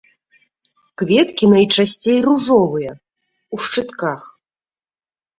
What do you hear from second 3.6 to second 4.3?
шчытках.